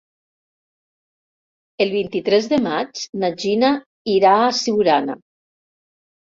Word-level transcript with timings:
El 1.85 1.93
vint-i-tres 1.95 2.47
de 2.53 2.59
maig 2.69 3.03
na 3.25 3.31
Gina 3.45 3.71
irà 4.15 4.33
a 4.39 4.49
Siurana. 4.63 5.19